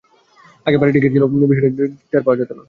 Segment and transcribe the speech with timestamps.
[0.65, 1.69] আগে বাড়ি বাড়ি ঢেঁকি ছিল বলে বিষয়টি
[2.11, 2.59] টের পাওয়া যেত না।